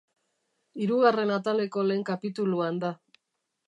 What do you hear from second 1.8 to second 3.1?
lehen kapituluan da.